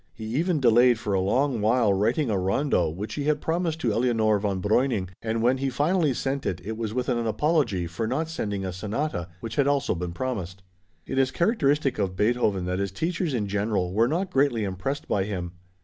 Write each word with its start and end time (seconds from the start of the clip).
He 0.15 0.25
even 0.35 0.59
delayed 0.59 0.97
for 0.97 1.13
a 1.13 1.21
long 1.21 1.61
while 1.61 1.93
writing 1.93 2.31
a 2.31 2.37
rondo 2.39 2.89
which 2.89 3.13
he 3.13 3.25
had 3.25 3.39
promised 3.39 3.79
to 3.81 3.91
Eleonore 3.93 4.39
von 4.39 4.59
Breuning 4.59 5.09
and 5.21 5.43
when 5.43 5.59
he 5.59 5.69
finally 5.69 6.11
sent 6.11 6.43
it, 6.43 6.59
it 6.65 6.75
was 6.75 6.91
with 6.91 7.07
an 7.07 7.27
apology 7.27 7.85
for 7.85 8.07
not 8.07 8.27
sending 8.27 8.65
a 8.65 8.73
sonata, 8.73 9.29
which 9.41 9.57
had 9.57 9.67
also 9.67 9.93
been 9.93 10.11
promised. 10.11 10.63
It 11.05 11.19
is 11.19 11.29
characteristic 11.29 11.99
of 11.99 12.15
Beethoven 12.15 12.65
that 12.65 12.79
his 12.79 12.91
teachers 12.91 13.35
in 13.35 13.45
general 13.47 13.93
were 13.93 14.07
not 14.07 14.31
greatly 14.31 14.63
impressed 14.63 15.07
by 15.07 15.25
him. 15.25 15.51